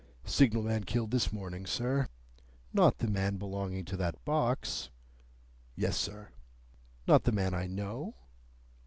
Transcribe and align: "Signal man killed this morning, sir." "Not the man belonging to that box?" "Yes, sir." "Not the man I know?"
"Signal 0.25 0.63
man 0.63 0.83
killed 0.85 1.11
this 1.11 1.31
morning, 1.31 1.67
sir." 1.67 2.07
"Not 2.73 2.97
the 2.97 3.07
man 3.07 3.37
belonging 3.37 3.85
to 3.85 3.97
that 3.97 4.25
box?" 4.25 4.89
"Yes, 5.75 5.95
sir." 5.95 6.29
"Not 7.07 7.23
the 7.25 7.31
man 7.31 7.53
I 7.53 7.67
know?" 7.67 8.15